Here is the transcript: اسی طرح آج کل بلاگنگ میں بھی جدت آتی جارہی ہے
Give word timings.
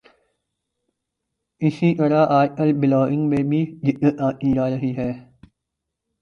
اسی 1.61 1.93
طرح 1.95 2.25
آج 2.29 2.49
کل 2.57 2.73
بلاگنگ 2.81 3.29
میں 3.29 3.43
بھی 3.43 3.61
جدت 3.83 4.21
آتی 4.21 4.53
جارہی 4.53 4.95
ہے 4.97 5.11